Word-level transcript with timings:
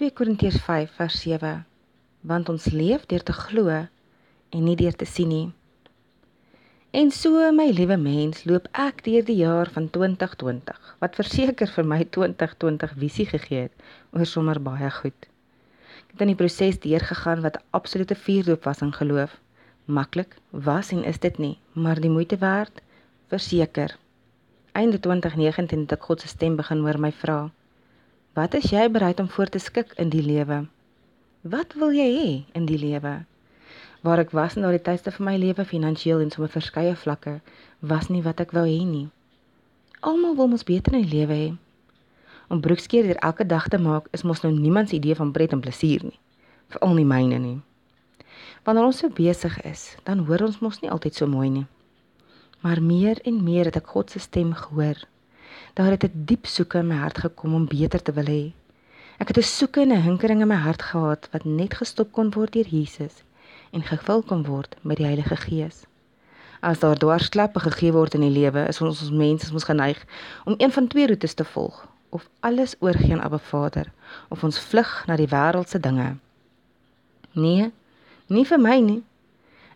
2 0.00 0.14
Korintiërs 0.16 0.62
5 0.64 0.92
vers 0.96 1.16
7 1.20 1.48
want 2.30 2.48
ons 2.48 2.66
leef 2.72 3.02
deur 3.08 3.24
te 3.30 3.34
glo 3.36 3.72
en 3.72 4.62
nie 4.64 4.76
deur 4.80 4.94
te 4.96 5.04
sien 5.04 5.28
nie. 5.28 5.48
En 7.00 7.12
so 7.12 7.50
my 7.58 7.66
liewe 7.76 7.98
mens, 8.00 8.40
loop 8.48 8.70
ek 8.84 9.04
deur 9.04 9.26
die 9.28 9.36
jaar 9.42 9.68
van 9.74 9.90
2020 9.98 10.88
wat 11.04 11.20
verseker 11.20 11.68
vir 11.74 11.90
my 11.92 12.00
2020 12.16 12.96
visie 13.04 13.28
gegee 13.34 13.66
het 13.66 13.84
oor 14.16 14.24
sommer 14.32 14.62
baie 14.70 14.88
goed. 15.02 15.28
Ek 16.06 16.16
het 16.16 16.24
in 16.24 16.32
die 16.32 16.40
proses 16.46 16.80
deurgegaan 16.88 17.44
wat 17.44 17.60
'n 17.60 17.68
absolute 17.82 18.16
vuurdoop 18.24 18.64
was 18.72 18.80
in 18.88 18.96
geloof. 19.02 19.36
Maklik 19.84 20.36
was 20.50 20.96
en 20.96 21.04
is 21.04 21.20
dit 21.20 21.38
nie, 21.38 21.56
maar 21.72 22.00
die 22.00 22.16
moeite 22.16 22.40
werd, 22.40 22.80
verseker. 23.28 23.98
Einde 24.72 24.96
2019 24.96 25.80
het 25.80 25.92
ek 25.92 26.08
God 26.08 26.20
se 26.20 26.28
stem 26.28 26.56
begin 26.56 26.88
hoor 26.88 27.00
my 27.00 27.12
vra: 27.12 27.50
"Wat 28.34 28.54
is 28.54 28.70
jy 28.70 28.90
bereid 28.90 29.20
om 29.20 29.28
voor 29.28 29.46
te 29.46 29.58
skik 29.58 29.92
in 29.96 30.08
die 30.08 30.22
lewe?" 30.22 30.66
Wat 31.40 31.72
wil 31.72 31.92
jy 31.96 32.08
hê 32.12 32.32
in 32.52 32.66
die 32.68 32.78
lewe? 32.78 33.24
Waar 34.04 34.20
ek 34.20 34.34
was 34.36 34.56
in 34.56 34.62
daardie 34.62 34.82
tydste 34.84 35.12
van 35.14 35.24
my 35.24 35.36
lewe 35.40 35.64
finansiëel 35.64 36.20
en 36.20 36.30
sommer 36.30 36.50
verskeie 36.52 36.92
vlakke 36.96 37.40
was 37.80 38.10
nie 38.12 38.20
wat 38.22 38.40
ek 38.44 38.52
wou 38.52 38.66
hê 38.68 38.84
nie. 38.84 39.08
Almal 40.00 40.36
wil 40.36 40.50
mos 40.52 40.64
beter 40.68 40.98
in 40.98 41.06
die 41.06 41.16
lewe 41.16 41.38
hê. 41.38 41.48
Om 42.52 42.60
broekskeer 42.60 43.08
deur 43.08 43.22
elke 43.24 43.46
dag 43.46 43.68
te 43.72 43.78
maak 43.78 44.12
is 44.12 44.22
mos 44.22 44.42
nou 44.44 44.52
niemand 44.52 44.88
se 44.88 44.96
idee 44.96 45.16
van 45.16 45.32
pret 45.32 45.52
en 45.56 45.64
plesier 45.64 46.04
nie. 46.04 46.18
Veral 46.68 46.94
nie 46.98 47.08
myne 47.08 47.38
nie. 47.40 47.58
Wanneer 48.64 48.90
ons 48.90 49.00
so 49.00 49.08
besig 49.08 49.56
is, 49.64 49.96
dan 50.04 50.26
hoor 50.28 50.44
ons 50.44 50.60
mos 50.60 50.80
nie 50.82 50.90
altyd 50.92 51.16
so 51.16 51.26
mooi 51.26 51.48
nie. 51.48 51.66
Maar 52.60 52.82
meer 52.82 53.20
en 53.24 53.40
meer 53.44 53.72
het 53.72 53.80
ek 53.80 53.88
God 53.96 54.12
se 54.12 54.20
stem 54.20 54.52
gehoor. 54.52 55.00
Daar 55.74 55.90
het 55.90 56.04
'n 56.04 56.24
diep 56.24 56.46
soeke 56.46 56.78
in 56.78 56.86
my 56.86 56.96
hart 56.96 57.18
gekom 57.18 57.54
om 57.54 57.66
beter 57.66 58.02
te 58.02 58.12
wil 58.12 58.26
hê 58.26 58.52
Ek 59.20 59.28
het 59.28 59.36
'n 59.38 59.42
soeke 59.42 59.80
en 59.80 59.92
'n 59.92 60.02
hinkering 60.02 60.40
in 60.40 60.48
my 60.48 60.54
hart 60.54 60.82
gehad 60.82 61.28
wat 61.32 61.44
net 61.44 61.74
gestop 61.74 62.12
kon 62.12 62.30
word 62.30 62.52
deur 62.52 62.68
Jesus 62.68 63.22
en 63.70 63.82
gevul 63.82 64.22
kon 64.22 64.44
word 64.44 64.76
met 64.80 64.96
die 64.96 65.04
Heilige 65.04 65.36
Gees. 65.36 65.84
As 66.60 66.78
daar 66.78 66.96
dwarsklappe 66.96 67.60
gegee 67.60 67.92
word 67.92 68.14
in 68.14 68.20
die 68.20 68.30
lewe, 68.30 68.68
is 68.68 68.80
ons 68.80 69.02
ons 69.02 69.10
mense 69.10 69.52
ons 69.52 69.64
geneig 69.64 70.04
om 70.44 70.54
een 70.56 70.72
van 70.72 70.86
twee 70.86 71.06
roetes 71.06 71.34
te 71.34 71.44
volg, 71.44 71.88
of 72.08 72.28
alles 72.40 72.74
oorgee 72.78 73.12
aan 73.12 73.20
Abba 73.20 73.38
Vader, 73.38 73.92
of 74.28 74.44
ons 74.44 74.58
vlug 74.60 75.04
na 75.06 75.16
die 75.16 75.28
wêreldse 75.28 75.80
dinge. 75.80 76.16
Nee, 77.32 77.72
nie 78.26 78.46
vir 78.46 78.60
my 78.60 78.80
nie. 78.80 79.02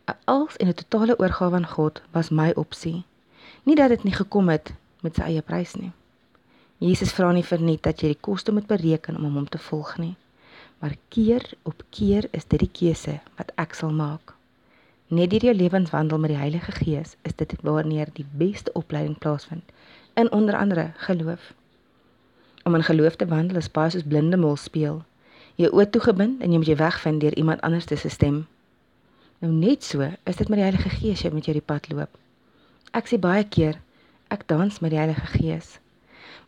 'n 0.07 0.17
Als 0.25 0.57
en 0.57 0.69
'n 0.69 0.75
totale 0.75 1.19
oorgawe 1.19 1.57
aan 1.57 1.69
God 1.69 2.03
was 2.11 2.31
my 2.31 2.53
opsie. 2.55 3.05
Nie 3.63 3.77
dat 3.77 3.89
dit 3.89 4.03
nie 4.05 4.15
gekom 4.15 4.49
het 4.49 4.73
met 5.05 5.19
sy 5.19 5.29
eie 5.29 5.45
prys 5.45 5.77
nie. 5.77 5.93
Jesus 6.83 7.13
vra 7.15 7.31
nie 7.33 7.45
vir 7.47 7.63
net 7.63 7.85
dat 7.87 8.03
jy 8.03 8.15
die 8.15 8.23
koste 8.27 8.53
moet 8.53 8.67
bereken 8.69 9.21
om 9.21 9.37
hom 9.39 9.49
te 9.49 9.61
volg 9.71 9.95
nie. 10.03 10.15
Maar 10.81 10.97
keer 11.15 11.45
op 11.63 11.85
keer 11.95 12.27
is 12.33 12.49
dit 12.51 12.61
die 12.61 12.73
keuse 12.81 13.21
wat 13.39 13.53
ek 13.61 13.77
sal 13.79 13.93
maak. 13.95 14.35
Net 15.15 15.31
deur 15.31 15.47
jou 15.47 15.55
lewenswandel 15.55 16.19
met 16.19 16.33
die 16.33 16.41
Heilige 16.41 16.73
Gees 16.73 17.15
is 17.23 17.37
dit 17.37 17.53
wanneer 17.63 18.09
die 18.17 18.27
beste 18.33 18.73
opleiding 18.73 19.19
plaasvind 19.19 19.71
in 20.15 20.33
onder 20.33 20.57
andere 20.57 20.91
geloof. 20.97 21.53
Om 22.65 22.75
in 22.75 22.83
geloof 22.83 23.17
te 23.17 23.29
wandel 23.29 23.61
is 23.61 23.71
baie 23.71 23.91
soos 23.91 24.07
blinde 24.09 24.37
mol 24.41 24.57
speel. 24.57 25.03
Jy 25.61 25.71
oë 25.71 25.91
toegebind 25.91 26.43
en 26.43 26.51
jy 26.51 26.59
moet 26.59 26.73
jy 26.73 26.77
wegvind 26.81 27.21
deur 27.21 27.37
iemand 27.37 27.61
anders 27.61 27.87
se 27.87 28.09
stem. 28.09 28.47
Nou 29.39 29.53
net 29.53 29.85
so 29.85 30.03
is 30.03 30.37
dit 30.37 30.49
met 30.49 30.59
die 30.59 30.67
Heilige 30.67 30.91
Gees 30.91 31.23
jy 31.23 31.31
met 31.31 31.45
jou 31.45 31.55
die 31.55 31.69
pad 31.73 31.89
loop. 31.93 32.11
Ek 32.93 33.07
sê 33.07 33.21
baie 33.21 33.45
keer 33.45 33.79
ek 34.35 34.47
dans 34.51 34.83
met 34.85 34.95
die 34.95 35.01
Heilige 35.01 35.33
Gees 35.39 35.79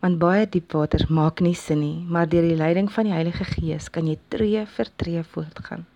want 0.03 0.20
baie 0.20 0.45
diep 0.47 0.75
water 0.77 1.05
maak 1.09 1.41
nie 1.41 1.56
sin 1.56 1.81
nie, 1.81 2.05
maar 2.09 2.28
deur 2.28 2.45
die 2.45 2.59
leiding 2.59 2.89
van 2.93 3.09
die 3.09 3.17
Heilige 3.17 3.47
Gees 3.48 3.89
kan 3.93 4.09
jy 4.11 4.19
tree 4.33 4.65
vir 4.77 4.91
tree 5.01 5.23
voortgaan. 5.33 5.87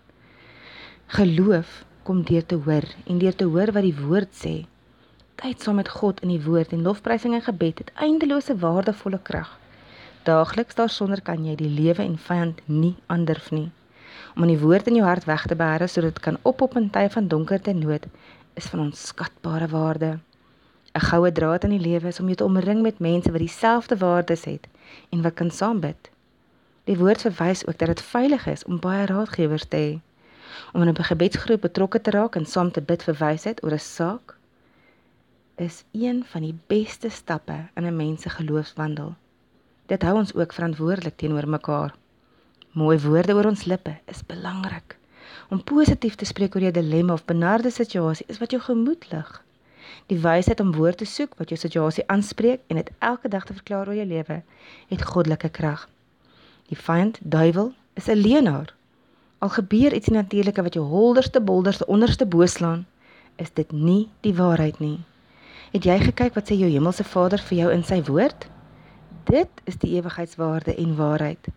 Geloof 1.15 1.81
kom 2.07 2.23
deur 2.25 2.45
te 2.45 2.57
hoor 2.65 2.87
en 3.05 3.19
deur 3.21 3.35
te 3.37 3.47
hoor 3.53 3.73
wat 3.75 3.85
die 3.85 3.97
woord 3.97 4.33
sê. 4.35 4.53
Tyd 5.41 5.61
saam 5.61 5.79
met 5.81 5.89
God 5.89 6.21
in 6.25 6.33
die 6.33 6.41
woord 6.43 6.73
en 6.73 6.85
lofprysing 6.85 7.35
en 7.37 7.45
gebed 7.45 7.83
het 7.83 7.93
eindelose 8.07 8.55
waardevolle 8.63 9.19
krag. 9.29 9.51
Daagliks 10.25 10.77
daarsonder 10.77 11.21
kan 11.25 11.45
jy 11.45 11.55
die 11.57 11.69
lewe 11.69 12.03
en 12.05 12.17
vyand 12.17 12.61
nie 12.67 12.95
aandurf 13.07 13.49
nie. 13.51 13.69
Om 14.35 14.45
in 14.45 14.53
die 14.53 14.61
woord 14.61 14.89
in 14.89 14.99
jou 14.99 15.05
hart 15.05 15.25
weg 15.29 15.47
te 15.49 15.57
bære 15.57 15.89
sodat 15.89 16.15
dit 16.15 16.25
kan 16.25 16.41
ophop 16.47 16.77
in 16.77 16.89
tye 16.93 17.09
van 17.09 17.29
donkerte 17.29 17.73
nood 17.73 18.05
is 18.59 18.69
van 18.69 18.87
onskatbare 18.89 19.69
waarde. 19.71 20.17
'n 20.93 21.05
goue 21.09 21.31
draad 21.31 21.63
in 21.63 21.69
die 21.69 21.87
lewe 21.89 22.07
is 22.07 22.19
om 22.19 22.25
jou 22.25 22.35
te 22.35 22.43
omring 22.43 22.81
met 22.81 22.99
mense 22.99 23.31
wat 23.31 23.39
dieselfde 23.39 23.97
waardes 23.97 24.43
het 24.45 24.67
en 25.09 25.21
wat 25.21 25.33
kan 25.33 25.51
saam 25.51 25.79
bid. 25.79 26.09
Die 26.83 26.97
woord 26.97 27.21
verwys 27.21 27.67
ook 27.67 27.77
dat 27.77 27.87
dit 27.87 28.01
veilig 28.01 28.47
is 28.47 28.63
om 28.63 28.79
baie 28.79 29.05
raadgewers 29.05 29.65
te 29.67 29.77
hê. 29.77 29.99
Om 30.73 30.81
in 30.81 30.89
'n 30.89 31.03
gebedsgroep 31.03 31.61
betrokke 31.61 32.01
te 32.01 32.11
raak 32.11 32.35
en 32.35 32.45
saam 32.45 32.71
te 32.71 32.81
bid 32.81 33.03
vir 33.03 33.15
wysheid 33.15 33.63
oor 33.63 33.73
'n 33.73 33.79
saak 33.79 34.35
is 35.55 35.83
een 35.91 36.23
van 36.25 36.41
die 36.41 36.55
beste 36.67 37.09
stappe 37.09 37.69
in 37.75 37.85
'n 37.85 37.95
mens 37.95 38.21
se 38.21 38.29
geloofswandel. 38.29 39.15
Dit 39.85 40.01
hou 40.01 40.17
ons 40.17 40.33
ook 40.33 40.53
verantwoordelik 40.53 41.17
teenoor 41.17 41.47
mekaar. 41.47 41.95
Mooi 42.71 42.99
woorde 42.99 43.33
oor 43.33 43.45
ons 43.45 43.63
lippe 43.63 43.97
is 44.05 44.25
belangrik. 44.25 44.97
Om 45.49 45.63
positief 45.63 46.15
te 46.15 46.25
spreek 46.25 46.55
oor 46.55 46.61
jou 46.61 46.71
dilemma 46.73 47.13
of 47.13 47.25
benarde 47.25 47.69
situasie 47.69 48.25
is 48.27 48.37
wat 48.37 48.51
jou 48.51 48.61
gemoed 48.61 49.11
lig. 49.11 49.43
Die 50.07 50.19
wysheid 50.19 50.59
om 50.59 50.73
woord 50.75 50.97
te 50.97 51.05
soek 51.05 51.35
wat 51.39 51.49
jou 51.49 51.59
situasie 51.59 52.03
aanspreek 52.07 52.61
en 52.67 52.75
dit 52.75 52.91
elke 52.99 53.29
dag 53.29 53.45
te 53.45 53.53
verklaar 53.53 53.87
oor 53.87 53.95
jou 53.95 54.05
lewe, 54.05 54.41
het 54.87 55.05
goddelike 55.13 55.49
krag. 55.49 55.87
Die 56.67 56.77
vyand, 56.77 57.19
duiwel, 57.21 57.73
is 57.93 58.07
'n 58.07 58.21
leienaar. 58.21 58.73
Al 59.39 59.49
gebeur 59.49 59.93
iets 59.93 60.07
natuurlike 60.07 60.61
wat 60.61 60.73
jou 60.73 60.85
holderste 60.85 61.41
bolderste 61.41 61.85
onderste 61.85 62.25
bo 62.25 62.45
slaan, 62.45 62.85
is 63.35 63.53
dit 63.53 63.71
nie 63.71 64.09
die 64.21 64.35
waarheid 64.35 64.79
nie. 64.79 64.99
Het 65.71 65.83
jy 65.83 65.99
gekyk 65.99 66.33
wat 66.33 66.51
sê 66.51 66.55
jou 66.59 66.69
hemelse 66.69 67.03
Vader 67.03 67.39
vir 67.39 67.57
jou 67.57 67.71
in 67.71 67.83
sy 67.83 68.01
woord? 68.03 68.47
Dit 69.23 69.49
is 69.63 69.77
die 69.77 69.95
ewigheidswaarde 69.95 70.75
en 70.75 70.95
waarheid. 70.95 71.47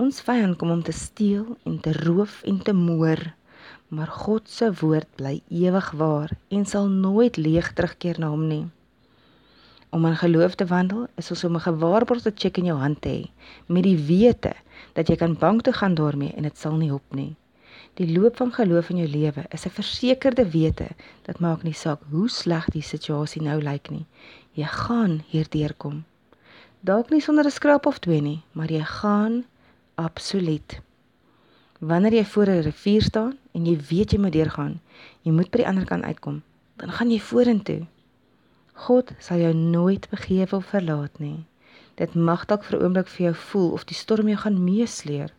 Ons 0.00 0.20
vyand 0.20 0.56
kom 0.56 0.70
om 0.70 0.82
te 0.82 0.92
steel 0.92 1.56
en 1.68 1.80
te 1.80 1.92
roof 1.92 2.42
en 2.42 2.62
te 2.62 2.72
moor 2.72 3.34
maar 3.88 4.06
God 4.06 4.48
se 4.48 4.72
woord 4.80 5.08
bly 5.16 5.40
ewig 5.48 5.90
waar 5.90 6.30
en 6.48 6.66
sal 6.66 6.86
nooit 6.88 7.36
leeg 7.36 7.72
terugkeer 7.72 8.18
na 8.18 8.28
hom 8.28 8.46
nie. 8.46 8.66
Om 9.90 10.06
in 10.06 10.16
geloof 10.16 10.54
te 10.54 10.66
wandel 10.66 11.06
is 11.18 11.26
soos 11.26 11.44
om 11.44 11.56
'n 11.56 11.66
gewaarborgde 11.66 12.32
cheque 12.34 12.60
in 12.60 12.70
jou 12.70 12.78
hand 12.78 13.00
te 13.02 13.08
hê 13.08 13.30
met 13.66 13.82
die 13.82 13.96
wete 13.96 14.52
dat 14.92 15.08
jy 15.08 15.16
kan 15.16 15.38
bank 15.38 15.62
toe 15.62 15.72
gaan 15.72 15.94
daarmee 15.94 16.32
en 16.36 16.42
dit 16.42 16.58
sal 16.58 16.76
nie 16.76 16.90
hop 16.90 17.14
nie. 17.14 17.34
Die 17.94 18.18
loop 18.18 18.36
van 18.36 18.52
geloof 18.52 18.90
in 18.90 18.96
jou 18.96 19.08
lewe 19.08 19.44
is 19.50 19.66
'n 19.66 19.76
versekerde 19.78 20.50
wete 20.50 20.88
dat 21.22 21.40
maak 21.40 21.62
nie 21.62 21.74
saak 21.74 22.00
hoe 22.10 22.28
sleg 22.28 22.68
die 22.70 22.82
situasie 22.82 23.42
nou 23.42 23.60
lyk 23.62 23.90
nie. 23.90 24.06
Jy 24.52 24.64
gaan 24.64 25.22
hierdeur 25.26 25.74
kom. 25.74 26.04
Dalk 26.80 27.10
nie 27.10 27.20
sonder 27.20 27.44
'n 27.44 27.50
skraap 27.50 27.86
of 27.86 27.98
twee 27.98 28.20
nie, 28.20 28.42
maar 28.52 28.70
jy 28.70 28.84
gaan 28.84 29.44
absoluut 29.94 30.80
Wanneer 31.80 32.12
jy 32.12 32.24
voor 32.24 32.46
'n 32.46 32.62
rivier 32.62 33.02
staan 33.02 33.38
en 33.52 33.66
jy 33.66 33.76
weet 33.88 34.10
jy 34.12 34.18
moet 34.20 34.32
deurgaan, 34.32 34.80
jy 35.22 35.32
moet 35.32 35.50
by 35.50 35.58
die 35.58 35.66
ander 35.66 35.84
kant 35.84 36.04
uitkom, 36.04 36.42
dan 36.76 36.90
gaan 36.92 37.10
jy 37.10 37.20
vorentoe. 37.20 37.86
God 38.72 39.12
sal 39.18 39.38
jou 39.38 39.54
nooit 39.54 40.08
begewe 40.10 40.56
of 40.56 40.66
verlaat 40.66 41.18
nie. 41.18 41.46
Dit 41.94 42.14
mag 42.14 42.44
dalk 42.46 42.64
vir 42.64 42.78
'n 42.78 42.84
oomblik 42.84 43.08
vir 43.08 43.24
jou 43.24 43.34
voel 43.34 43.70
of 43.72 43.84
die 43.84 43.94
storm 43.94 44.28
jou 44.28 44.36
gaan 44.36 44.64
meesleer, 44.64 45.32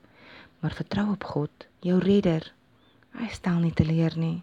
maar 0.59 0.73
vertrou 0.73 1.11
op 1.11 1.23
God, 1.23 1.67
jou 1.79 1.99
redder. 1.99 2.53
Hy 3.11 3.27
stel 3.27 3.59
nie 3.59 3.73
teleur 3.73 4.17
nie. 4.17 4.41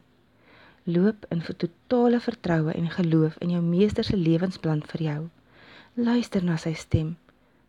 Loop 0.84 1.26
in 1.30 1.42
vir 1.42 1.56
totale 1.56 2.20
vertroue 2.20 2.72
en 2.72 2.90
geloof 2.90 3.36
in 3.38 3.50
jou 3.50 3.62
meester 3.62 4.04
se 4.04 4.16
lewensplan 4.16 4.82
vir 4.86 5.02
jou. 5.02 5.28
Luister 5.94 6.44
na 6.44 6.56
sy 6.56 6.72
stem. 6.72 7.16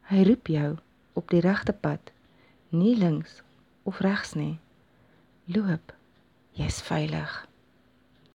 Hy 0.01 0.23
roep 0.23 0.47
jou 0.47 0.77
op 1.13 1.29
die 1.29 1.41
regte 1.41 1.73
pad, 1.73 2.11
nie 2.69 2.95
links 2.95 3.41
of 3.89 3.99
regs 4.05 4.35
nie. 4.37 4.59
Loop. 5.49 5.93
Jy's 6.53 6.81
veilig. 6.85 7.48